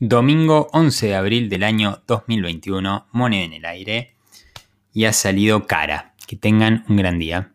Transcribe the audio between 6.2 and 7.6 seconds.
Que tengan un gran día.